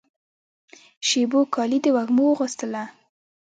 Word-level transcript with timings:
شېبو 1.07 1.41
کالي 1.55 1.79
د 1.83 1.87
وږمو 1.95 2.23
واغوستله 2.27 2.83